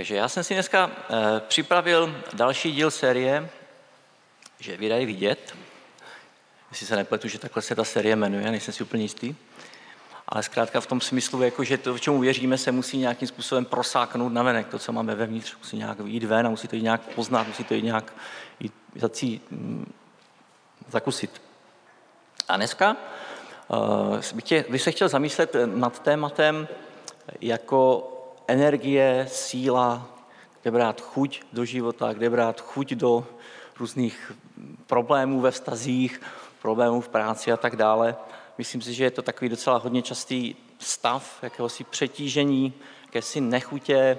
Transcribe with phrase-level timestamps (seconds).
[0.00, 3.50] Takže já jsem si dneska eh, připravil další díl série,
[4.58, 5.56] že vydají vidět.
[6.70, 9.34] Jestli se nepletu, že takhle se ta série jmenuje, nejsem si úplně jistý.
[10.28, 13.64] Ale zkrátka v tom smyslu, jako že to, v čemu věříme, se musí nějakým způsobem
[13.64, 14.68] prosáknout na venek.
[14.68, 17.64] To, co máme vevnitř, musí nějak jít ven a musí to jít nějak poznat, musí
[17.64, 18.12] to jít nějak
[18.60, 19.92] jít, zací, mm,
[20.88, 21.42] zakusit.
[22.48, 22.96] A dneska
[23.68, 26.68] uh, bych, tě, bych se chtěl zamyslet nad tématem
[27.40, 28.10] jako
[28.50, 30.08] energie, síla,
[30.62, 33.26] kde brát chuť do života, kde brát chuť do
[33.78, 34.32] různých
[34.86, 36.20] problémů ve vztazích,
[36.62, 38.16] problémů v práci a tak dále.
[38.58, 42.72] Myslím si, že je to takový docela hodně častý stav jakéhosi přetížení,
[43.06, 44.18] jakési nechutě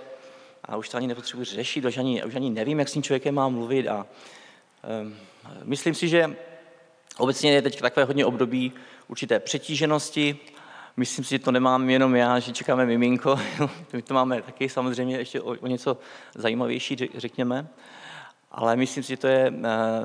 [0.65, 3.35] a už to ani nepotřebuji řešit, už ani, už ani nevím, jak s tím člověkem
[3.35, 4.05] mám mluvit a
[5.01, 5.15] um,
[5.63, 6.35] myslím si, že
[7.17, 8.73] obecně je teď takové hodně období
[9.07, 10.39] určité přetíženosti,
[10.97, 13.39] Myslím si, že to nemám jenom já, že čekáme miminko.
[13.93, 15.97] My to máme taky samozřejmě ještě o, o něco
[16.35, 17.67] zajímavější, řekněme.
[18.51, 20.03] Ale myslím si, že to je eh,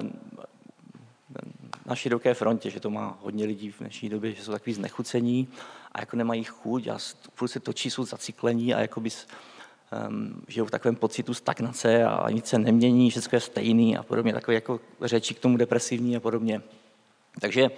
[1.87, 5.49] na široké frontě, že to má hodně lidí v dnešní době, že jsou takový znechucení
[5.93, 6.99] a jako nemají chuť a
[7.35, 9.27] furt se točí, jsou zaciklení a jako bys,
[10.09, 14.33] um, žijou v takovém pocitu stagnace a nic se nemění, všechno je stejný a podobně,
[14.33, 16.63] takové jako řeči k tomu depresivní a podobně.
[17.41, 17.71] Takže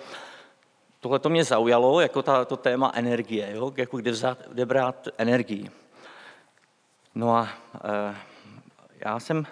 [1.00, 3.72] tohle to mě zaujalo, jako ta, to téma energie, jo?
[3.76, 5.70] jako kde, vzát, kde brát energii.
[7.14, 7.48] No a
[7.84, 8.16] e,
[9.04, 9.46] já jsem,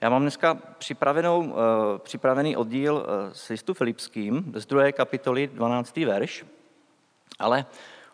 [0.00, 5.96] já mám dneska připravenou, e, připravený oddíl e, s listu Filipským z druhé kapitoly, 12.
[5.96, 6.44] verš,
[7.38, 7.66] ale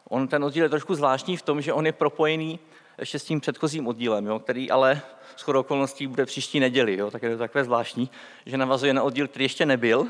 [0.09, 2.59] on ten oddíl je trošku zvláštní v tom, že on je propojený
[2.99, 5.03] ještě s tím předchozím oddílem, jo, který ale
[5.37, 8.11] s okolností bude příští neděli, jo, tak je to takové zvláštní,
[8.47, 10.09] že navazuje na oddíl, který ještě nebyl,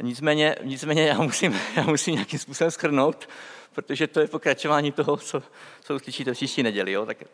[0.00, 3.28] Nicméně, nicméně já, musím, já musím nějakým způsobem schrnout,
[3.72, 5.42] protože to je pokračování toho, co,
[5.80, 6.92] co uslyšíte příští neděli.
[6.92, 7.06] Jo?
[7.06, 7.24] Tak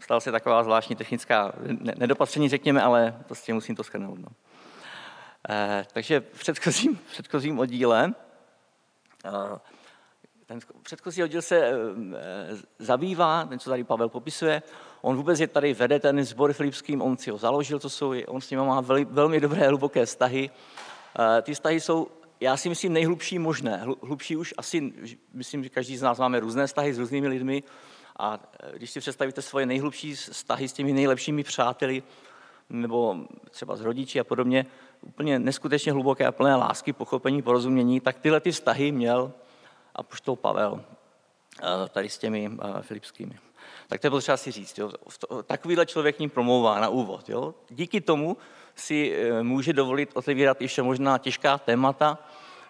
[0.00, 1.52] stala se taková zvláštní technická
[1.96, 4.18] nedopatření, řekněme, ale prostě musím to schrnout.
[4.18, 4.28] No.
[5.48, 8.14] Eh, takže v předchozím, v předchozím oddíle
[9.24, 9.58] eh,
[10.46, 11.74] ten předchozí oddíl se eh,
[12.78, 14.62] zabývá, ten, co tady Pavel popisuje,
[15.02, 18.40] on vůbec je tady, vede ten sbor filipským, on si ho založil, to jsou, on
[18.40, 18.80] s ním má
[19.10, 20.50] velmi, dobré, hluboké vztahy,
[21.42, 22.08] ty vztahy jsou,
[22.40, 23.84] já si myslím, nejhlubší možné.
[24.02, 24.92] Hlubší už asi,
[25.32, 27.62] myslím, že každý z nás máme různé vztahy s různými lidmi
[28.18, 32.02] a eh, když si představíte svoje nejhlubší vztahy s těmi nejlepšími přáteli,
[32.70, 33.16] nebo
[33.50, 34.66] třeba s rodiči a podobně,
[35.02, 39.32] úplně neskutečně hluboké a plné lásky, pochopení, porozumění, tak tyhle ty vztahy měl
[39.94, 40.84] a poštol Pavel
[41.62, 42.50] eh, tady s těmi
[42.80, 43.38] filipskými.
[43.88, 44.78] Tak to je potřeba si říct.
[44.78, 44.92] Jo.
[45.46, 47.28] Takovýhle člověk ním promlouvá na úvod.
[47.28, 47.54] Jo.
[47.70, 48.36] Díky tomu
[48.76, 52.18] si eh, může dovolit otevírat ještě možná těžká témata,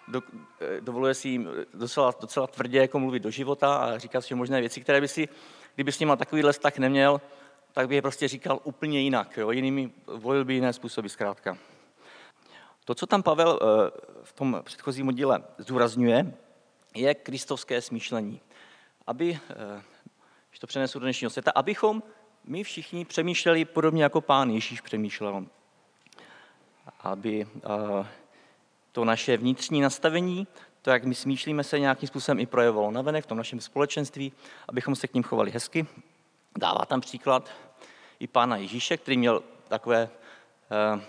[0.08, 0.22] do,
[0.60, 4.60] eh, dovoluje si jim docela, docela tvrdě jako mluvit do života a říkat si možné
[4.60, 5.28] věci, které by si,
[5.74, 7.20] kdyby s nima takovýhle vztah neměl,
[7.72, 9.36] tak by je prostě říkal úplně jinak.
[9.36, 9.50] Jo?
[9.50, 11.58] Jinými, volil by jiné způsoby zkrátka.
[12.84, 13.90] To, co tam Pavel eh,
[14.22, 16.34] v tom předchozím díle zdůrazňuje,
[16.94, 18.40] je kristovské smýšlení.
[19.06, 19.38] Aby,
[20.48, 22.02] když to přenesu do dnešního světa, abychom
[22.44, 25.46] my všichni přemýšleli podobně jako pán Ježíš přemýšlel
[27.00, 27.46] aby
[28.92, 30.46] to naše vnitřní nastavení,
[30.82, 34.32] to, jak my smýšlíme, se nějakým způsobem i projevovalo navenek v tom našem společenství,
[34.68, 35.86] abychom se k ním chovali hezky.
[36.58, 37.50] Dává tam příklad
[38.20, 40.08] i pána Ježíše, který měl takové,
[40.70, 41.00] e,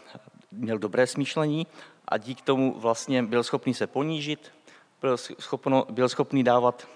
[0.51, 1.67] měl dobré smýšlení
[2.07, 4.51] a díky tomu vlastně byl schopný se ponížit,
[5.01, 6.87] byl, schopno, byl schopný dávat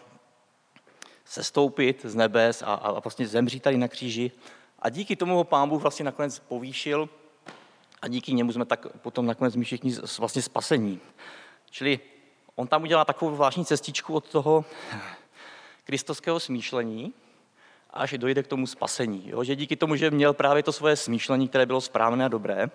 [1.26, 4.32] sestoupit z nebes a, a vlastně zemřít tady na kříži.
[4.80, 7.10] A díky tomu ho pán Bůh vlastně nakonec povýšil
[8.02, 11.00] a díky němu jsme tak potom nakonec my všichni vlastně spasení.
[11.70, 12.00] Čili
[12.56, 14.66] on tam udělá takovou zvláštní cestičku od toho
[15.84, 17.14] kristovského smýšlení,
[17.90, 19.30] až dojde k tomu spasení.
[19.30, 19.44] Jo?
[19.44, 22.70] Že díky tomu, že měl právě to svoje smýšlení, které bylo správné a dobré,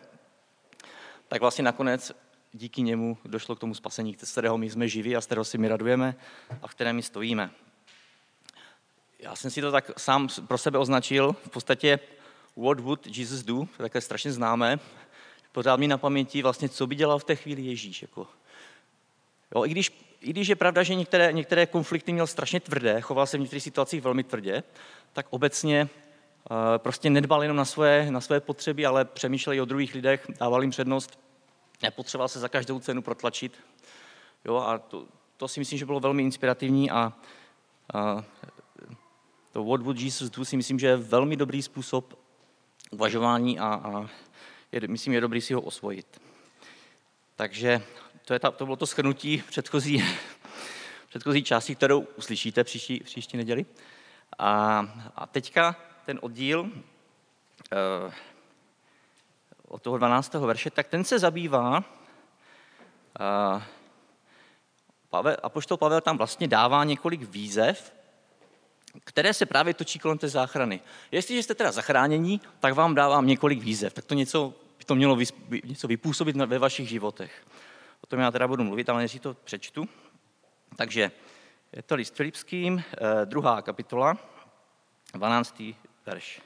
[1.28, 2.12] tak vlastně nakonec
[2.52, 5.58] díky němu došlo k tomu spasení, z kterého my jsme živí a z kterého si
[5.58, 6.14] my radujeme
[6.62, 7.50] a v kterém my stojíme.
[9.18, 11.98] Já jsem si to tak sám pro sebe označil, v podstatě
[12.56, 14.78] What would Jesus do, to je také strašně známé,
[15.56, 18.02] pořád mi na paměti vlastně, co by dělal v té chvíli Ježíš.
[18.02, 18.26] Jako.
[19.54, 23.26] Jo, i, když, I když je pravda, že některé, některé konflikty měl strašně tvrdé, choval
[23.26, 24.62] se v některých situacích velmi tvrdě,
[25.12, 25.88] tak obecně
[26.50, 30.26] uh, prostě nedbal jenom na své, na své potřeby, ale přemýšlel i o druhých lidech,
[30.40, 31.18] dával jim přednost,
[31.82, 33.52] nepotřeboval se za každou cenu protlačit.
[34.44, 35.06] Jo, a to,
[35.36, 37.12] to si myslím, že bylo velmi inspirativní a,
[37.94, 38.24] a
[39.52, 42.18] to What Would Jesus Do si myslím, že je velmi dobrý způsob
[42.90, 44.08] uvažování a, a
[44.72, 46.22] je, myslím, je dobrý si ho osvojit.
[47.36, 47.82] Takže
[48.24, 50.04] to, je ta, to bylo to schrnutí předchozí,
[51.08, 53.66] předchozí části, kterou uslyšíte příští, příští neděli.
[54.38, 54.78] A,
[55.16, 55.76] a teďka
[56.06, 56.70] ten oddíl
[57.72, 58.12] eh,
[59.68, 60.34] od toho 12.
[60.34, 61.84] verše, tak ten se zabývá,
[63.20, 63.62] eh,
[65.10, 67.95] Pavel, Apoštol Pavel tam vlastně dává několik výzev,
[69.04, 70.80] které se právě točí kolem té záchrany.
[71.12, 73.92] Jestliže jste teda zachránění, tak vám dávám několik výzev.
[73.92, 75.18] Tak to něco by to mělo
[75.64, 77.46] něco vypůsobit ve vašich životech.
[78.00, 79.88] O tom já teda budu mluvit, ale než to přečtu.
[80.76, 81.10] Takže
[81.72, 84.16] je to list Filipským, eh, druhá kapitola,
[85.14, 85.76] 12.
[86.06, 86.40] verš.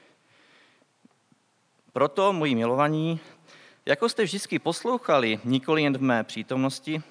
[1.93, 3.19] Proto, moji milovaní,
[3.85, 7.03] jako jste vždycky poslouchali, nikoli jen v mé přítomnosti,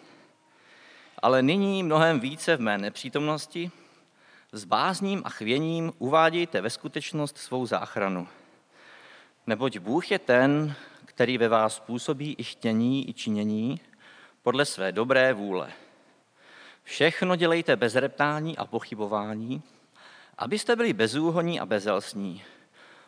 [1.22, 3.70] ale nyní mnohem více v mé nepřítomnosti,
[4.52, 8.28] s bázním a chvěním uvádějte ve skutečnost svou záchranu.
[9.46, 10.74] Neboť Bůh je ten,
[11.04, 13.80] který ve vás působí i chtění, i činění
[14.42, 15.72] podle své dobré vůle.
[16.82, 19.62] Všechno dělejte bez reptání a pochybování,
[20.38, 22.42] abyste byli bezúhoní a bezelstní.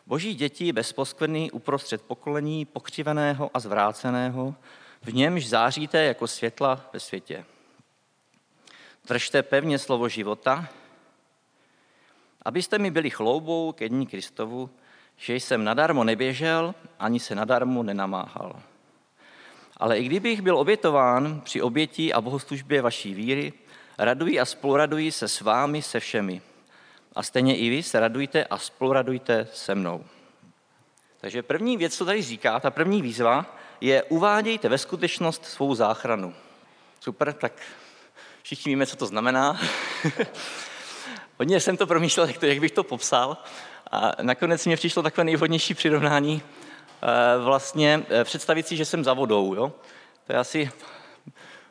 [0.05, 4.55] Boží děti bez poskvrny uprostřed pokolení pokřiveného a zvráceného,
[5.01, 7.45] v němž záříte jako světla ve světě.
[9.07, 10.69] Držte pevně slovo života,
[12.45, 14.69] abyste mi byli chloubou ke dní Kristovu,
[15.17, 18.61] že jsem nadarmo neběžel, ani se nadarmo nenamáhal.
[19.77, 23.53] Ale i kdybych byl obětován při oběti a bohoslužbě vaší víry,
[23.97, 26.41] raduji a spoluraduji se s vámi se všemi.
[27.15, 30.05] A stejně i vy se radujte a spoluradujte se mnou.
[31.21, 36.33] Takže první věc, co tady říká, ta první výzva, je uvádějte ve skutečnost svou záchranu.
[36.99, 37.53] Super, tak
[38.41, 39.59] všichni víme, co to znamená.
[41.39, 43.37] Hodně jsem to promýšlel, jak, to, jak bych to popsal.
[43.91, 46.41] A nakonec mě přišlo takové nejvhodnější přirovnání,
[47.03, 47.07] eh,
[47.43, 49.53] vlastně eh, představit si, že jsem za vodou.
[49.53, 49.71] Jo?
[50.27, 50.71] To je asi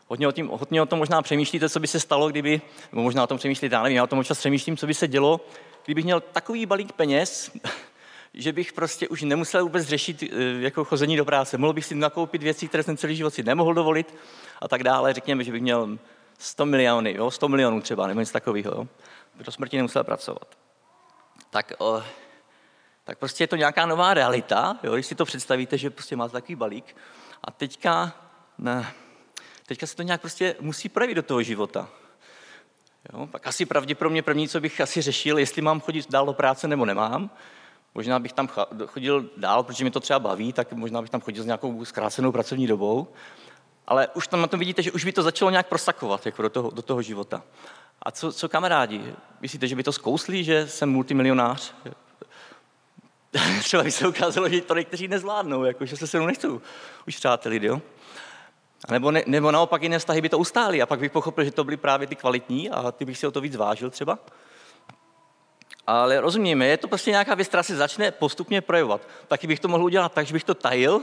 [0.08, 2.60] hodně o, tím, hodně o tom možná přemýšlíte, co by se stalo, kdyby,
[2.92, 5.08] nebo možná o tom přemýšlíte, já nevím, já o tom občas přemýšlím, co by se
[5.08, 5.40] dělo,
[5.84, 7.50] kdybych měl takový balík peněz,
[8.34, 10.26] že bych prostě už nemusel vůbec řešit eh,
[10.60, 11.58] jako chození do práce.
[11.58, 14.14] Mohl bych si nakoupit věci, které jsem celý život si nemohl dovolit
[14.60, 15.14] a tak dále.
[15.14, 15.98] Řekněme, že bych měl
[16.38, 17.30] 100 miliony, jo?
[17.30, 18.70] 100 milionů třeba, nebo něco takového.
[18.74, 18.88] Jo?
[19.34, 20.58] Do smrti nemusel pracovat.
[21.50, 22.02] Tak, o,
[23.04, 24.94] tak prostě je to nějaká nová realita, jo?
[24.94, 26.96] když si to představíte, že prostě máte takový balík
[27.44, 28.12] a teďka,
[28.58, 28.92] ne,
[29.66, 31.88] teďka se to nějak prostě musí projevit do toho života.
[33.12, 33.28] Jo?
[33.32, 36.84] Tak asi pravděpodobně první, co bych asi řešil, jestli mám chodit dál do práce nebo
[36.84, 37.30] nemám.
[37.94, 38.48] Možná bych tam
[38.86, 42.32] chodil dál, protože mi to třeba baví, tak možná bych tam chodil s nějakou zkrácenou
[42.32, 43.08] pracovní dobou.
[43.86, 46.50] Ale už tam na tom vidíte, že už by to začalo nějak prosakovat jako do,
[46.50, 47.42] toho, do toho života.
[48.02, 49.14] A co, co kamarádi?
[49.40, 51.74] Myslíte, že by to zkousli, že jsem multimilionář?
[53.60, 56.60] Třeba by se ukázalo, že to někteří nezvládnou, jako, že se se mnou nechcou
[57.06, 57.82] už přátelit, jo?
[58.88, 61.50] A nebo, ne, nebo naopak jiné vztahy by to ustály a pak bych pochopil, že
[61.50, 64.18] to byly právě ty kvalitní a ty bych si o to víc vážil třeba.
[65.86, 69.08] Ale rozumíme, je to prostě nějaká věc, která se začne postupně projevovat.
[69.28, 71.02] Taky bych to mohl udělat tak, že bych to tajil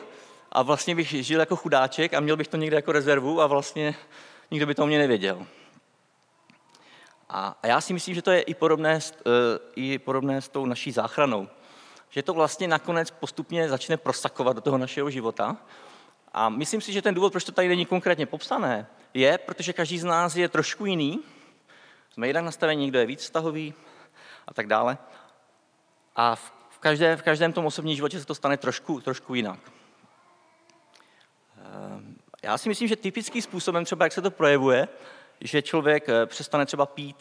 [0.52, 3.96] a vlastně bych žil jako chudáček a měl bych to někde jako rezervu a vlastně
[4.52, 5.46] nikdo by to o mě nevěděl.
[7.30, 10.92] A já si myslím, že to je i podobné, eh, i podobné s tou naší
[10.92, 11.48] záchranou.
[12.10, 15.58] Že to vlastně nakonec postupně začne prosakovat do toho našeho života.
[16.34, 20.00] A myslím si, že ten důvod, proč to tady není konkrétně popsané, je, protože každý
[20.00, 21.20] z nás je trošku jiný.
[22.14, 23.74] Jsme jinak nastavení, někdo je víc vztahový
[24.48, 24.98] a tak dále.
[26.16, 29.60] A v, každé, v každém tom osobním životě se to stane trošku, trošku jinak.
[31.58, 32.02] Eh,
[32.44, 34.88] já si myslím, že typickým způsobem, třeba jak se to projevuje,
[35.42, 37.16] že člověk eh, přestane třeba pít,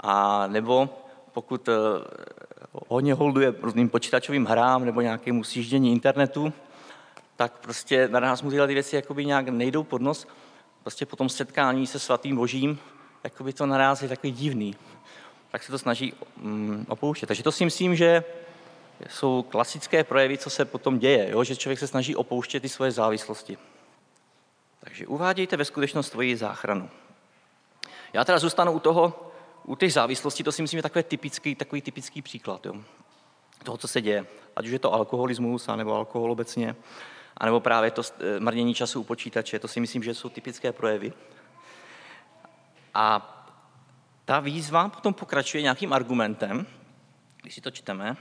[0.00, 0.88] a nebo
[1.32, 1.72] pokud eh,
[2.88, 6.52] hodně holduje různým počítačovým hrám nebo nějakému sjíždění internetu,
[7.36, 10.26] tak prostě na nás mu tyhle ty věci jakoby nějak nejdou pod nos.
[10.82, 12.78] Prostě po tom setkání se svatým božím,
[13.24, 14.76] jakoby to naraz je takový divný.
[15.50, 17.26] Tak se to snaží mm, opouštět.
[17.26, 18.24] Takže to si myslím, že
[19.08, 21.44] jsou klasické projevy, co se potom děje, jo?
[21.44, 23.58] že člověk se snaží opouštět ty svoje závislosti.
[24.80, 26.90] Takže uvádějte ve skutečnost svoji záchranu.
[28.12, 29.32] Já teda zůstanu u toho,
[29.64, 32.74] u těch závislostí, to si myslím je takový typický, takový typický příklad jo,
[33.64, 34.26] toho, co se děje.
[34.56, 36.76] Ať už je to alkoholismus, nebo alkohol obecně,
[37.36, 41.12] anebo právě to eh, marnění času u počítače, to si myslím, že jsou typické projevy.
[42.94, 43.28] A
[44.24, 46.66] ta výzva potom pokračuje nějakým argumentem,
[47.42, 48.16] když si to čteme,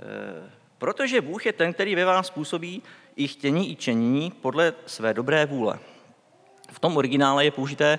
[0.00, 2.82] eh, protože Bůh je ten, který ve vás způsobí
[3.16, 5.78] i chtění, i čení podle své dobré vůle.
[6.70, 7.98] V tom originále je použité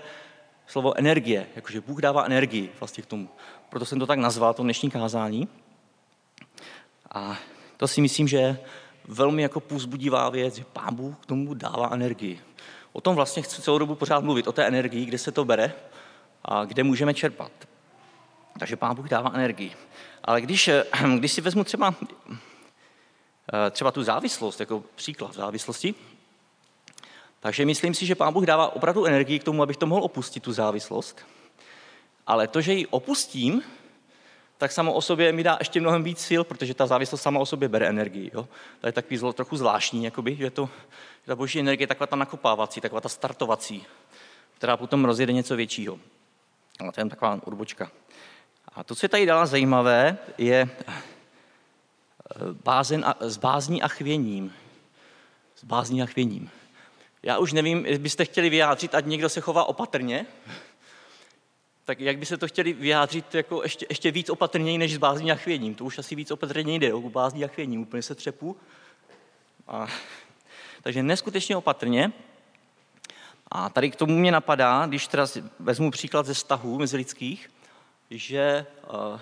[0.68, 3.30] slovo energie, jakože Bůh dává energii vlastně k tomu.
[3.70, 5.48] Proto jsem to tak nazval, to dnešní kázání.
[7.12, 7.38] A
[7.78, 8.60] to si myslím, že je
[9.08, 12.42] velmi jako půzbudivá věc, že Pán Bůh k tomu dává energii.
[12.94, 15.74] O tom vlastně chci celou dobu pořád mluvit, o té energii, kde se to bere
[16.46, 17.52] a kde můžeme čerpat.
[18.60, 19.72] Takže Pán Bůh dává energii.
[20.24, 20.70] Ale když,
[21.18, 21.96] když si vezmu třeba,
[23.72, 25.96] třeba tu závislost, jako příklad závislosti,
[27.40, 30.44] takže myslím si, že Pán Bůh dává opravdu energii k tomu, abych to mohl opustit,
[30.44, 31.26] tu závislost.
[32.28, 33.64] Ale to, že ji opustím,
[34.58, 37.46] tak samo o sobě mi dá ještě mnohem víc sil, protože ta závislost sama o
[37.46, 38.32] sobě bere energii.
[38.34, 38.48] Jo?
[38.82, 40.70] To je takový zlo, trochu zvláštní, jakoby, že to,
[41.26, 43.86] ta boží energie je taková ta nakopávací, taková ta startovací,
[44.58, 46.00] která potom rozjede něco většího.
[46.80, 47.92] Ale to je taková urbočka.
[48.76, 50.76] A to, co je tady dala zajímavé, je eh,
[52.64, 54.54] bázen a, s bázní a chvěním.
[55.56, 56.50] S bázní a chvěním.
[57.28, 60.26] Já už nevím, byste chtěli vyjádřit, ať někdo se chová opatrně,
[61.86, 65.32] tak jak by se to chtěli vyjádřit jako ještě, ještě víc opatrněji než s bázní
[65.32, 65.76] a chvěním.
[65.76, 68.58] To už asi víc opatrně jde, u bázní a chvěním, úplně se třepu.
[69.68, 69.88] A,
[70.82, 72.12] takže neskutečně opatrně.
[73.52, 75.28] A tady k tomu mě napadá, když teda
[75.60, 77.50] vezmu příklad ze vztahů lidských,
[78.10, 79.20] že uh,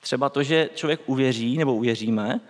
[0.00, 2.40] třeba to, že člověk uvěří nebo uvěříme,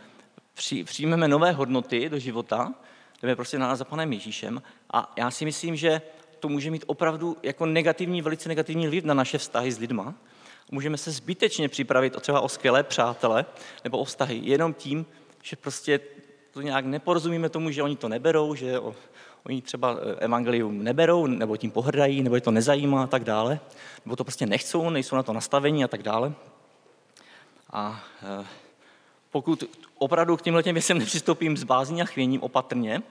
[0.55, 2.75] při, přijmeme nové hodnoty do života,
[3.23, 4.63] jdeme prostě na nás za Panem Ježíšem
[4.93, 6.03] a já si myslím, že
[6.41, 10.15] to může mít opravdu jako negativní, velice negativní vliv na naše vztahy s lidma.
[10.71, 13.47] Můžeme se zbytečně připravit třeba o skvělé přátele
[13.85, 15.07] nebo o vztahy jenom tím,
[15.43, 16.01] že prostě
[16.51, 18.79] to nějak neporozumíme tomu, že oni to neberou, že
[19.47, 23.61] oni třeba eh, evangelium neberou, nebo tím pohrdají, nebo je to nezajímá a tak dále,
[24.05, 26.33] nebo to prostě nechcou, nejsou na to nastavení a tak dále.
[27.73, 28.47] A eh,
[29.31, 29.65] pokud
[29.99, 33.03] opravdu k těmhle těm věcem nepřistoupím s bázní a chvěním opatrně,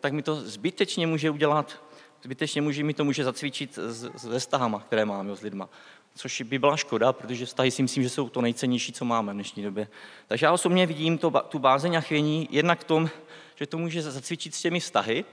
[0.00, 1.84] tak mi to zbytečně může udělat
[2.24, 3.78] zbytečně může, mi to může zacvičit
[4.16, 5.68] se vztahama, které máme s lidma.
[6.14, 9.34] Což by byla škoda, protože vztahy si myslím, že jsou to nejcennější, co máme v
[9.34, 9.88] dnešní době.
[10.26, 13.10] Takže já osobně vidím to, tu bázeň a chvění jednak v tom,
[13.54, 15.24] že to může zacvičit s těmi vztahy,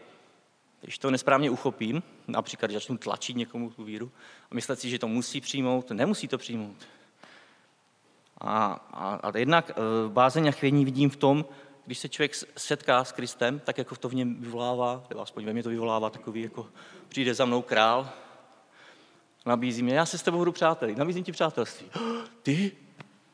[0.82, 4.12] když to nesprávně uchopím, například když začnu tlačit někomu tu víru
[4.52, 6.88] a myslet si, že to musí přijmout, nemusí to přijmout.
[8.42, 9.74] A, a, a jednak e,
[10.10, 11.46] bázeň a chvění vidím v tom,
[11.86, 15.54] když se člověk setká s Kristem, tak jako to v něm vyvolává, nebo aspoň ve
[15.54, 16.68] mně to vyvolává takový, jako
[17.10, 18.10] přijde za mnou král,
[19.46, 21.88] nabízí mě, já se s tebou budu přáteli, nabízím ti přátelství.
[22.44, 22.72] Ty,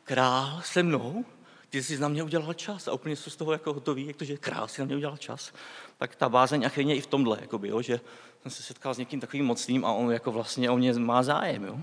[0.03, 1.25] král se mnou?
[1.69, 4.25] Ty jsi na mě udělal čas a úplně jsou z toho jako hotový, jak to,
[4.25, 5.53] že král si na mě udělal čas.
[5.97, 7.99] Tak ta bázeň a chvěně i v tomhle, jakoby, jo, že
[8.41, 11.63] jsem se setkal s někým takovým mocným a on jako vlastně o mě má zájem.
[11.63, 11.79] Jo.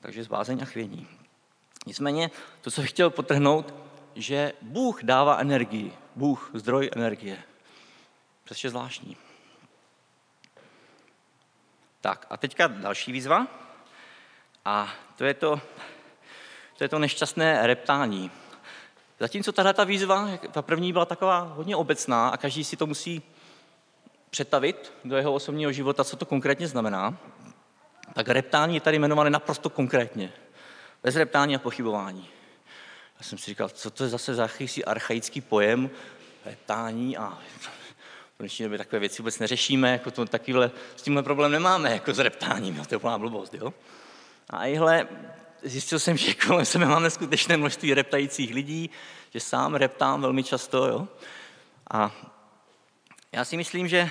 [0.00, 1.06] Takže z bázeň a chvění.
[1.86, 3.74] Nicméně, to, co bych chtěl potrhnout,
[4.14, 5.92] že Bůh dává energii.
[6.16, 7.42] Bůh, zdroj energie.
[8.44, 9.16] Přesně zvláštní.
[12.00, 13.46] Tak a teďka další výzva.
[14.64, 15.60] A to je to,
[16.78, 18.30] to, je to nešťastné reptání.
[19.20, 23.22] Zatímco tahle ta výzva, ta první byla taková hodně obecná a každý si to musí
[24.30, 27.16] přetavit do jeho osobního života, co to konkrétně znamená,
[28.12, 30.32] tak reptání je tady jmenované naprosto konkrétně.
[31.06, 32.28] Bez reptání a pochybování.
[33.18, 34.48] Já jsem si říkal, co to je zase za
[34.86, 35.90] archaický pojem,
[36.44, 41.52] reptání a v dnešní době takové věci vůbec neřešíme, jako to takovýhle, s tímhle problém
[41.52, 43.74] nemáme, jako s reptáním, jo, to je úplná blbost, jo.
[44.50, 45.08] A ihle
[45.62, 48.90] zjistil jsem, že kolem sebe mám neskutečné množství reptajících lidí,
[49.30, 51.08] že sám reptám velmi často, jo.
[51.90, 52.12] A
[53.32, 54.10] já si myslím, že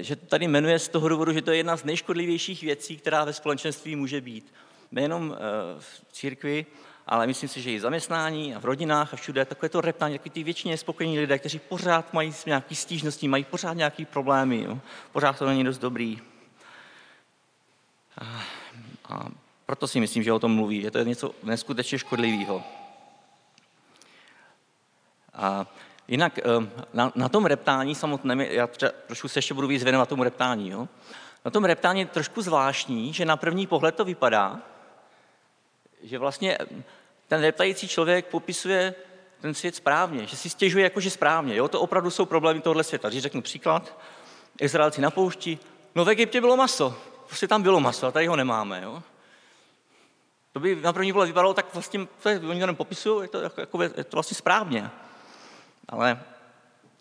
[0.00, 3.24] že to tady jmenuje z toho důvodu, že to je jedna z nejškodlivějších věcí, která
[3.24, 4.52] ve společenství může být.
[4.92, 6.66] Nejenom eh, v církvi,
[7.06, 10.18] ale myslím si, že i v zaměstnání a v rodinách a všude takové to reptání,
[10.18, 14.78] takový ty většině spokojení lidé, kteří pořád mají nějaké stížnosti, mají pořád nějaké problémy, jo.
[15.12, 16.20] pořád to není dost dobrý.
[18.18, 18.42] A,
[19.08, 19.28] a
[19.66, 22.62] proto si myslím, že o tom mluví, že to je něco neskutečně škodlivého.
[25.34, 25.66] A
[26.08, 26.42] jinak eh,
[26.92, 30.70] na, na tom reptání samotném, já třeba, trošku se ještě budu víc věnovat tomu reptání,
[30.70, 30.88] jo?
[31.44, 34.60] na tom reptání je trošku zvláštní, že na první pohled to vypadá,
[36.02, 36.58] že vlastně
[37.28, 38.94] ten reptající člověk popisuje
[39.40, 41.56] ten svět správně, že si stěžuje jakože správně.
[41.56, 41.68] Jo?
[41.68, 43.08] To opravdu jsou problémy tohle světa.
[43.08, 43.98] Když řeknu příklad,
[44.60, 45.58] Izraelci na poušti,
[45.94, 48.80] no v Egyptě bylo maso, prostě tam bylo maso a tady ho nemáme.
[48.82, 49.02] Jo?
[50.52, 53.28] To by na první pohled vypadalo, tak vlastně to je, oni to nem popisují, je
[53.28, 54.90] to, jako, jako, je to vlastně správně.
[55.88, 56.22] Ale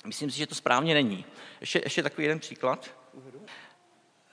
[0.06, 1.26] myslím si, že to správně není.
[1.62, 2.90] Ještě, ještě takový jeden příklad.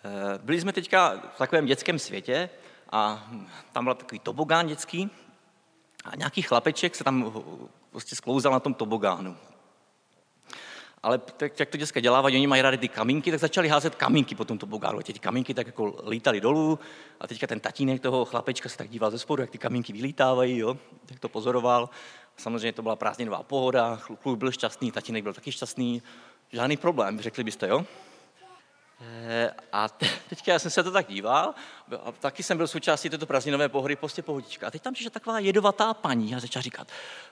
[0.04, 2.50] Eh, byli jsme teďka v takovém dětském světě
[2.92, 3.30] a
[3.72, 5.10] tam byl takový tobogán dětský
[6.04, 7.32] a nějaký chlapeček se tam
[7.90, 9.36] prostě sklouzal na tom tobogánu.
[11.02, 14.34] Ale tak, jak to děcka dělávají, oni mají rádi ty kamínky, tak začali házet kamínky
[14.34, 15.02] po tom tobogánu.
[15.02, 16.78] Ty kamínky tak jako lítaly dolů
[17.20, 20.58] a teďka ten tatínek toho chlapečka se tak díval ze spodu, jak ty kamínky vylítávají,
[20.58, 20.76] jo?
[21.06, 21.90] tak to pozoroval.
[22.36, 26.02] Samozřejmě to byla prázdninová pohoda, kluk byl šťastný, tatínek byl taky šťastný,
[26.52, 27.84] žádný problém, řekli byste, jo?
[29.00, 29.88] Eh, a
[30.28, 31.54] teďka já jsem se to tak díval,
[32.04, 34.66] a taky jsem byl součástí této prázdninové pohody, prostě pohodička.
[34.66, 36.88] A teď tam přišla taková jedovatá paní a začala říkat,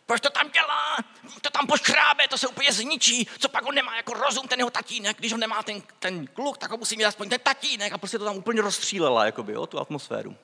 [0.07, 0.97] proč to tam dělá,
[1.41, 4.71] to tam poškrábe, to se úplně zničí, co pak on nemá jako rozum, ten jeho
[4.71, 7.93] tatínek, když ho nemá ten, ten kluk, tak ho musí mít aspoň ten tatínek.
[7.93, 10.37] A prostě to tam úplně rozstřílela, jakoby, jo, tu atmosféru.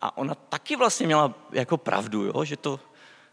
[0.00, 2.80] A ona taky vlastně měla jako pravdu, jo, že to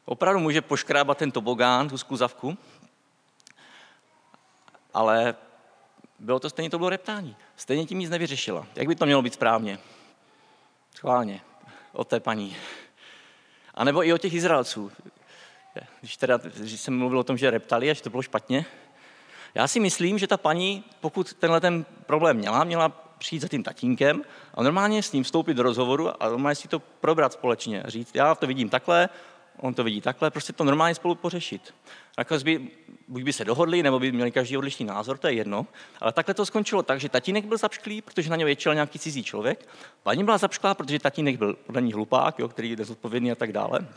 [0.05, 2.57] opravdu může poškrábat ten tobogán, tu skuzavku,
[4.93, 5.35] ale
[6.19, 7.35] bylo to stejně, to bylo reptání.
[7.55, 8.67] Stejně tím nic nevyřešila.
[8.75, 9.79] Jak by to mělo být správně?
[10.95, 11.41] Schválně.
[11.91, 12.57] Od té paní.
[13.75, 14.91] A nebo i o těch Izraelců.
[15.99, 18.65] Když, teda, když jsem mluvil o tom, že reptali a že to bylo špatně,
[19.55, 23.63] já si myslím, že ta paní, pokud tenhle ten problém měla, měla přijít za tím
[23.63, 24.23] tatínkem
[24.53, 27.83] a normálně s ním vstoupit do rozhovoru a normálně si to probrat společně.
[27.85, 29.09] Říct, já to vidím takhle,
[29.57, 31.73] on to vidí takhle, prostě to normálně spolu pořešit.
[32.17, 32.71] Nakonec by,
[33.09, 35.67] buď by se dohodli, nebo by měli každý odlišný názor, to je jedno.
[36.01, 39.23] Ale takhle to skončilo tak, že tatínek byl zapšklý, protože na něj ječel nějaký cizí
[39.23, 39.67] člověk.
[40.03, 43.51] Paní byla zapšklá, protože tatínek byl podle ní hlupák, jo, který je nezodpovědný a tak
[43.51, 43.87] dále.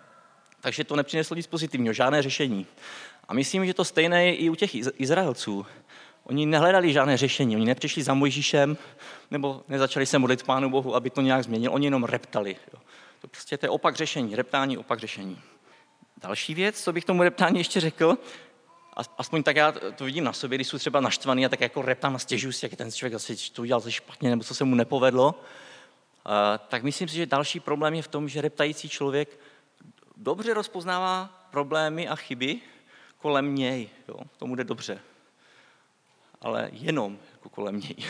[0.61, 2.67] Takže to nepřineslo nic pozitivního, žádné řešení.
[3.29, 5.67] A myslím, že to stejné je i u těch Izraelců.
[6.25, 8.77] Oni nehledali žádné řešení, oni nepřišli za Mojžíšem,
[9.31, 12.57] nebo nezačali se modlit Pánu Bohu, aby to nějak změnil, oni jenom reptali.
[12.73, 12.81] Jo.
[13.21, 15.39] To prostě to je opak řešení, reptání, opak řešení.
[16.17, 18.19] Další věc, co bych tomu reptání ještě řekl,
[18.97, 22.17] aspoň tak já to vidím na sobě, když jsou třeba naštvaný a tak jako reptám
[22.17, 25.35] a stěžuji si, jak ten člověk asi to udělal špatně nebo co se mu nepovedlo,
[26.69, 29.39] tak myslím si, že další problém je v tom, že reptající člověk
[30.17, 32.61] dobře rozpoznává problémy a chyby
[33.19, 33.89] kolem něj.
[34.09, 34.17] Jo?
[34.39, 35.01] Tomu jde dobře.
[36.41, 37.97] Ale jenom jako kolem něj.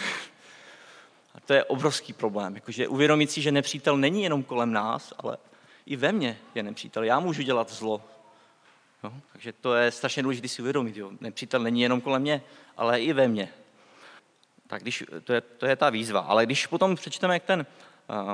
[1.34, 2.54] A to je obrovský problém.
[2.54, 5.36] Jakože uvědomit si, že nepřítel není jenom kolem nás, ale
[5.86, 7.04] i ve mně je nepřítel.
[7.04, 8.02] Já můžu dělat zlo.
[9.02, 10.96] No, takže to je strašně důležité si uvědomit.
[10.96, 11.10] Jo.
[11.20, 12.42] Nepřítel není jenom kolem mě,
[12.76, 13.48] ale i ve mně.
[14.66, 16.20] Tak když, to, je, to je ta výzva.
[16.20, 17.66] Ale když potom přečteme ten,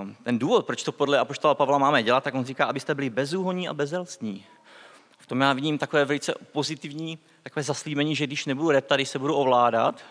[0.03, 3.11] uh, ten důvod, proč to podle Apoštola Pavla máme dělat, tak on říká, abyste byli
[3.11, 4.45] bezúhoní a bezelstní.
[5.19, 9.19] V tom já vidím takové velice pozitivní takové zaslíbení, že když nebudu reptat, když se
[9.19, 10.05] budu ovládat,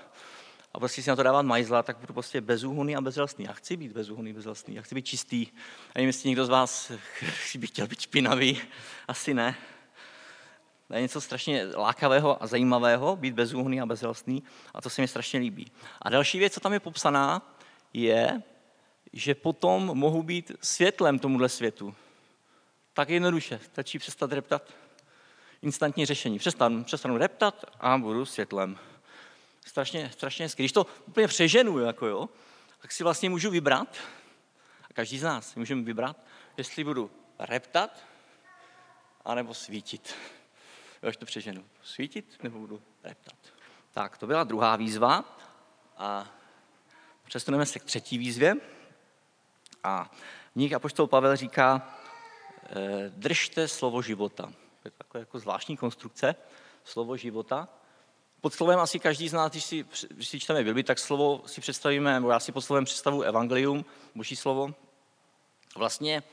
[0.73, 3.45] a prostě si na to dávat majzla, tak budu prostě bezúhonný a bezzelstný.
[3.45, 5.47] Já chci být bezúhonný, bezzelstný, já chci být čistý.
[5.89, 6.91] A nevím, jestli někdo z vás
[7.57, 8.61] by chtěl být špinavý,
[9.07, 9.55] asi ne.
[10.87, 15.07] To je něco strašně lákavého a zajímavého, být bezúhonný a bezzelstný a to se mi
[15.07, 15.71] strašně líbí.
[16.01, 17.55] A další věc, co tam je popsaná,
[17.93, 18.41] je,
[19.13, 21.95] že potom mohu být světlem tomuhle světu.
[22.93, 24.73] Tak jednoduše, stačí přestat reptat.
[25.61, 26.39] Instantní řešení.
[26.39, 28.77] Přestanu, přestanu reptat a budu světlem
[29.65, 30.63] strašně, strašně hezky.
[30.63, 32.29] Když to úplně přeženu, jako jo,
[32.81, 33.97] tak si vlastně můžu vybrat,
[34.89, 36.17] a každý z nás můžeme vybrat,
[36.57, 38.05] jestli budu reptat,
[39.25, 40.15] anebo svítit.
[41.07, 41.65] Až to přeženu.
[41.83, 43.35] Svítit nebo budu reptat.
[43.91, 45.37] Tak, to byla druhá výzva.
[45.97, 46.27] A
[47.23, 48.55] přestaneme se k třetí výzvě.
[49.83, 50.11] A
[50.51, 51.95] v nich Apoštol Pavel říká,
[52.63, 54.43] eh, držte slovo života.
[54.81, 56.35] To je takové jako zvláštní konstrukce,
[56.83, 57.67] slovo života.
[58.41, 61.61] Pod slovem asi každý z nás, když si, když si čteme Bibli, tak slovo si
[61.61, 64.75] představíme, nebo já si pod slovem představu evangelium, boží slovo.
[65.75, 66.23] Vlastně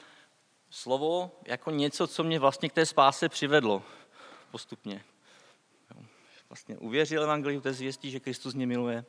[0.71, 3.83] slovo jako něco, co mě vlastně k té spáse přivedlo
[4.55, 5.05] postupně.
[6.49, 9.05] Vlastně uvěřil evangeliu té zvěstí, že Kristus mě miluje.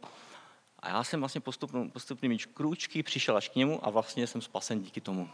[0.80, 4.82] A já jsem vlastně postupný, postupnými krůčky přišel až k němu a vlastně jsem spasen
[4.82, 5.30] díky tomu.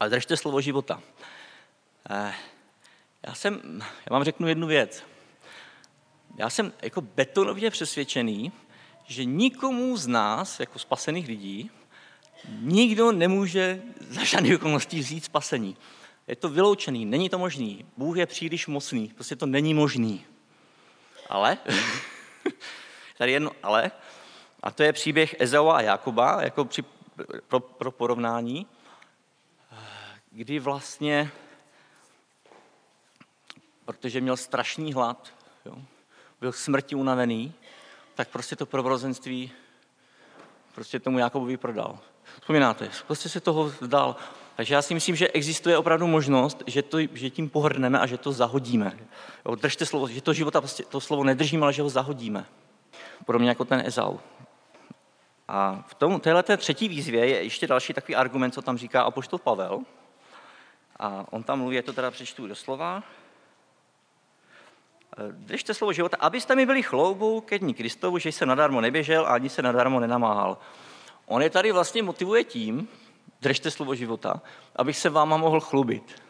[0.00, 1.02] Ale držte slovo života.
[2.10, 2.34] Eh,
[3.26, 5.04] já, jsem, já vám řeknu jednu věc
[6.38, 8.52] já jsem jako betonově přesvědčený,
[9.06, 11.70] že nikomu z nás, jako spasených lidí,
[12.60, 15.76] nikdo nemůže za žádný okolností vzít spasení.
[16.28, 17.86] Je to vyloučený, není to možný.
[17.96, 20.26] Bůh je příliš mocný, prostě to není možný.
[21.28, 21.58] Ale,
[23.18, 23.90] tady jedno ale,
[24.62, 26.84] a to je příběh Ezaua a Jakoba, jako při,
[27.48, 28.66] pro, pro porovnání,
[30.30, 31.30] kdy vlastně,
[33.84, 35.32] protože měl strašný hlad,
[35.64, 35.76] jo,
[36.40, 37.54] byl smrti unavený,
[38.14, 39.52] tak prostě to probrozenství
[40.74, 41.98] prostě tomu Jakobovi prodal.
[42.40, 44.16] Vzpomínáte, prostě se toho vzdal.
[44.58, 48.18] Takže já si myslím, že existuje opravdu možnost, že, to, že tím pohrneme a že
[48.18, 48.98] to zahodíme.
[49.46, 52.46] Jo, držte slovo, že to života, prostě to slovo nedržíme, ale že ho zahodíme.
[53.26, 54.18] Podobně jako ten Ezau.
[55.48, 59.38] A v tom, téhle třetí výzvě je ještě další takový argument, co tam říká apoštol
[59.38, 59.80] Pavel.
[60.98, 63.02] A on tam mluví, já to teda přečtu doslova,
[65.30, 69.28] Držte slovo života, abyste mi byli chloubou ke dní Kristovu, že jsem nadarmo neběžel a
[69.28, 70.58] ani se nadarmo nenamáhal.
[71.26, 72.88] On je tady vlastně motivuje tím,
[73.42, 74.42] držte slovo života,
[74.76, 76.22] abych se váma mohl chlubit.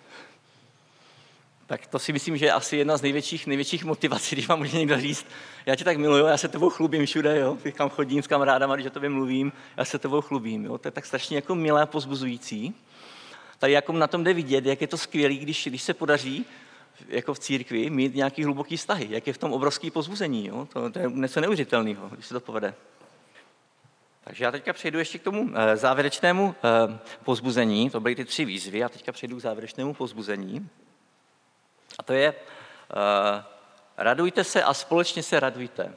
[1.66, 4.78] Tak to si myslím, že je asi jedna z největších, největších motivací, když vám může
[4.78, 5.26] někdo říct,
[5.66, 8.74] já tě tak miluju, já se tebou chlubím všude, jo, když kam chodím s kamarádama,
[8.74, 11.82] když o tobě mluvím, já se tebou chlubím, jo, to je tak strašně jako milé
[11.82, 12.74] a pozbuzující.
[13.58, 16.46] Tady jako na tom jde vidět, jak je to skvělé, když, když se podaří
[17.08, 20.68] jako v církvi mít nějaký hluboký vztahy, jak je v tom obrovský pozbuzení, jo?
[20.72, 22.74] To, to je něco neuvěřitelného, když se to povede.
[24.28, 27.90] Takže já teďka přejdu ještě k tomu eh, závěrečnému eh, pozbuzení.
[27.90, 30.68] To byly ty tři výzvy a teďka přejdu k závěrečnému pozbuzení.
[31.98, 33.42] A to je, uh,
[33.96, 35.94] radujte se a společně se radujte.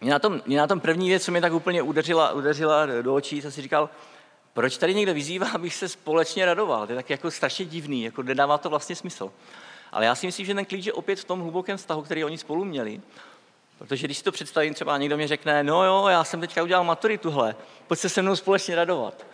[0.00, 3.14] Mě na tom, mě na tom první věc, co mě tak úplně udeřila, udeřila do
[3.14, 3.90] očí, jsem si říkal,
[4.52, 6.86] proč tady někdo vyzývá, abych se společně radoval?
[6.86, 9.32] To je tak jako strašně divný, jako nedává to vlastně smysl.
[9.92, 12.38] Ale já si myslím, že ten klíč je opět v tom hlubokém vztahu, který oni
[12.38, 13.00] spolu měli.
[13.78, 16.84] Protože když si to představím, třeba někdo mi řekne, no jo, já jsem teďka udělal
[16.84, 19.26] maturituhle, pojď se se mnou společně radovat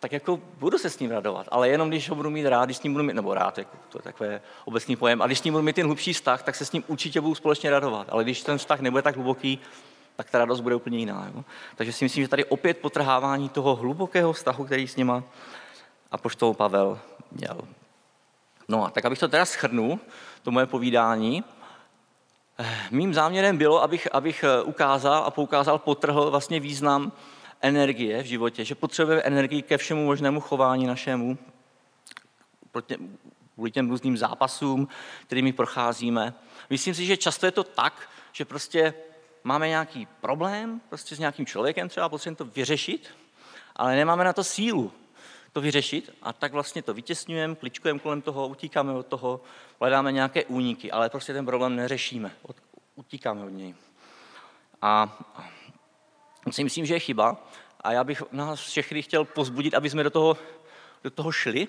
[0.00, 2.76] tak jako budu se s ním radovat, ale jenom když ho budu mít rád, když
[2.76, 4.30] s ním budu mít, nebo rád, jako, to je takový
[4.64, 6.84] obecný pojem, a když s ním budu mít ten hlubší vztah, tak se s ním
[6.86, 8.06] určitě budu společně radovat.
[8.10, 9.58] Ale když ten vztah nebude tak hluboký,
[10.16, 11.30] tak ta radost bude úplně jiná.
[11.34, 11.44] Jo?
[11.76, 15.22] Takže si myslím, že tady opět potrhávání toho hlubokého vztahu, který s nima
[16.10, 16.98] a poštol Pavel
[17.32, 17.60] měl.
[18.68, 19.98] No a tak abych to teda schrnul,
[20.42, 21.44] to moje povídání,
[22.90, 27.12] mým záměrem bylo, abych, abych eh, ukázal a poukázal, potrhl vlastně význam
[27.60, 31.38] energie v životě, že potřebujeme energii ke všemu možnému chování našemu,
[33.54, 34.88] kvůli těm různým zápasům,
[35.26, 36.34] kterými procházíme.
[36.70, 38.94] Myslím si, že často je to tak, že prostě
[39.44, 43.08] máme nějaký problém prostě s nějakým člověkem, třeba potřebujeme to vyřešit,
[43.76, 44.92] ale nemáme na to sílu
[45.56, 49.40] to vyřešit a tak vlastně to vytěsňujeme, kličkujeme kolem toho, utíkáme od toho,
[49.80, 52.32] hledáme nějaké úniky, ale prostě ten problém neřešíme,
[52.94, 53.74] utíkáme od něj.
[54.82, 55.18] A
[56.50, 57.36] si myslím, že je chyba.
[57.80, 60.36] A já bych nás všechny chtěl pozbudit, aby jsme do toho,
[61.04, 61.68] do toho šli,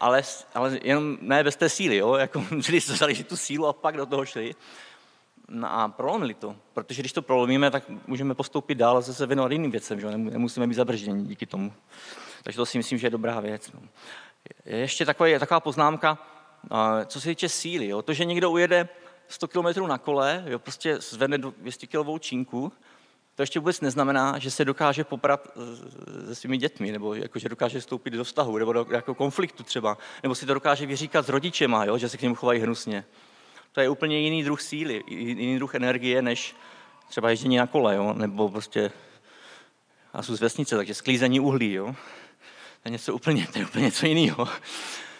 [0.00, 0.22] ale,
[0.54, 2.14] ale jenom ne bez té síly, jo?
[2.24, 4.54] Jako, když vzali tu sílu a pak do toho šli.
[5.48, 9.52] No a prolomili to, protože když to prolomíme, tak můžeme postoupit dál a zase věnovat
[9.52, 10.16] jiným věcem, že?
[10.16, 11.72] nemusíme být zabržděni díky tomu.
[12.48, 13.72] Takže to si myslím, že je dobrá věc.
[13.72, 13.80] No.
[14.64, 16.18] Je ještě taková, taková poznámka,
[17.06, 17.88] co se týče síly.
[17.88, 18.02] Jo?
[18.02, 18.88] To, že někdo ujede
[19.28, 22.72] 100 km na kole, jo, prostě zvedne 200 kg čínku,
[23.34, 25.48] to ještě vůbec neznamená, že se dokáže poprat
[26.26, 29.98] se svými dětmi, nebo jako, že dokáže vstoupit do vztahu, nebo do jako konfliktu třeba,
[30.22, 33.04] nebo si to dokáže vyříkat s rodičema, jo, že se k němu chovají hnusně.
[33.72, 36.56] To je úplně jiný druh síly, jiný druh energie, než
[37.08, 38.90] třeba ježdění na kole, jo, nebo prostě,
[40.14, 41.94] já jsem z vesnice, takže sklízení uhlí, jo.
[42.88, 44.48] Je něco úplně, to je úplně něco jiného.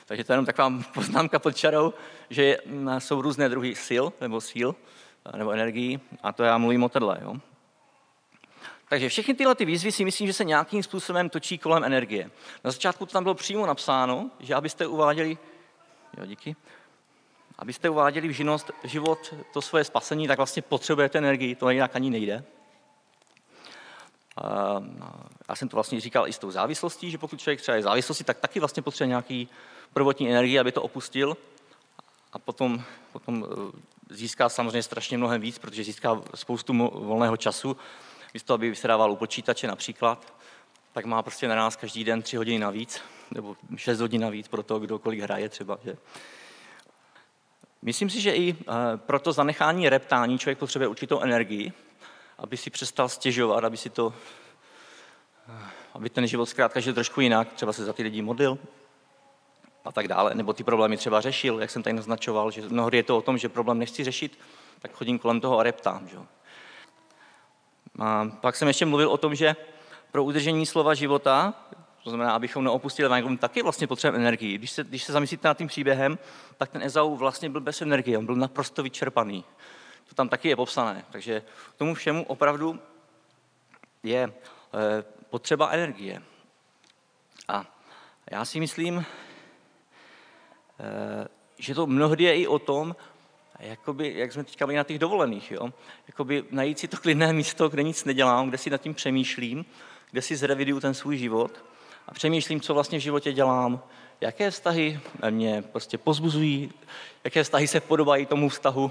[0.07, 1.95] Takže to je jenom taková poznámka pod čarou,
[2.31, 2.59] že
[2.99, 4.75] jsou různé druhy sil, nebo síl,
[5.37, 7.37] nebo energií, a to já mluvím o tohle, jo.
[8.89, 12.31] Takže všechny tyhle ty výzvy si myslím, že se nějakým způsobem točí kolem energie.
[12.65, 15.39] Na začátku to tam bylo přímo napsáno, že abyste uváděli,
[16.17, 16.57] jo, díky,
[17.59, 22.11] abyste uváděli v život, život to svoje spasení, tak vlastně potřebujete energii, to jinak ani
[22.11, 22.45] nejde.
[25.49, 28.25] Já jsem to vlastně říkal i s tou závislostí, že pokud člověk třeba je závislosti,
[28.25, 29.49] tak taky vlastně potřebuje nějaký
[29.93, 31.37] prvotní energii, aby to opustil
[32.33, 33.47] a potom, potom
[34.11, 37.77] e, získá samozřejmě strašně mnohem víc, protože získá spoustu volného času
[38.35, 40.35] místo aby vysedával u počítače například,
[40.93, 43.01] tak má prostě na nás každý den tři hodiny navíc,
[43.35, 45.79] nebo šest hodin navíc pro to, kdo kolik hraje třeba.
[45.85, 45.97] Že?
[47.83, 51.73] Myslím si, že i eh, pro to zanechání reptání člověk potřebuje určitou energii,
[52.39, 54.15] aby si přestal stěžovat, aby si to,
[55.95, 58.59] aby ten život zkrátka žil trošku jinak, třeba se za ty lidi modlil
[59.85, 63.03] a tak dále, nebo ty problémy třeba řešil, jak jsem tady naznačoval, že mnohdy je
[63.03, 64.39] to o tom, že problém nechci řešit,
[64.79, 66.09] tak chodím kolem toho a reptám.
[66.09, 66.17] Že?
[67.99, 69.57] A pak jsem ještě mluvil o tom, že
[70.13, 71.55] pro udržení slova života,
[72.05, 74.59] to znamená, abychom neopustili evangelium, taky vlastně potřebujeme energii.
[74.59, 76.19] Když se, když se zamyslíte nad tím příběhem,
[76.57, 79.45] tak ten Ezau vlastně byl bez energie, on byl naprosto vyčerpaný.
[80.09, 81.05] To tam taky je popsané.
[81.11, 81.43] Takže
[81.75, 82.81] k tomu všemu opravdu
[84.03, 84.33] je e,
[85.31, 86.23] potřeba energie.
[87.49, 87.67] A
[88.31, 89.05] já si myslím, e,
[91.59, 92.97] že to mnohdy je i o tom,
[93.59, 95.73] jakoby, jak jsme teďka byli na těch dovolených, jo?
[96.07, 99.65] Jakoby najít si to klidné místo, kde nic nedělám, kde si nad tím přemýšlím,
[100.11, 101.65] kde si zreviduju ten svůj život
[102.07, 103.83] a přemýšlím, co vlastně v životě dělám,
[104.21, 106.73] jaké vztahy mě prostě pozbuzují,
[107.25, 108.91] jaké vztahy se podobají tomu vztahu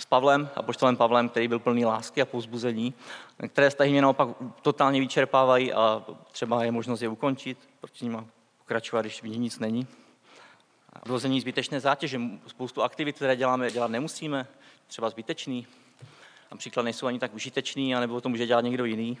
[0.00, 2.94] s Pavlem a poštolem Pavlem, který byl plný lásky a pozbuzení,
[3.48, 4.28] které vztahy mě naopak
[4.62, 8.24] totálně vyčerpávají a třeba je možnost je ukončit, proč nima
[8.58, 9.86] pokračovat, když v ní nic není
[11.06, 12.20] rození zbytečné zátěže.
[12.46, 14.46] Spoustu aktivit, které děláme, dělat nemusíme,
[14.86, 15.66] třeba zbytečný.
[16.50, 19.18] Například nejsou ani tak užitečný, anebo to může dělat někdo jiný.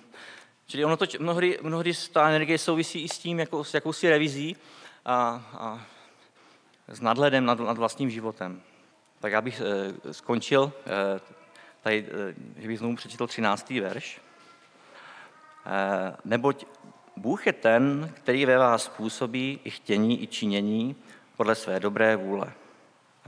[0.66, 4.56] Čili ono to mnohdy, mnohdy ta energie souvisí i s tím, jako, s jakousi revizí
[5.04, 5.86] a, a
[6.88, 8.62] s nadhledem nad, nad vlastním životem.
[9.20, 11.20] Tak já bych e, skončil, e,
[11.80, 12.06] tady,
[12.56, 13.70] e, že bych znovu přečetl 13.
[13.70, 14.20] verš.
[16.24, 16.64] Neboť
[17.16, 20.96] Bůh je ten, který ve vás způsobí i chtění, i činění
[21.36, 22.52] podle své dobré vůle.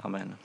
[0.03, 0.37] Amen.